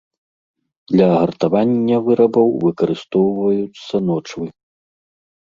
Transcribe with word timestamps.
Для 0.91 1.09
гартавання 1.15 1.97
вырабаў 2.07 2.47
выкарыстоўваюцца 2.65 3.95
ночвы. 4.09 4.45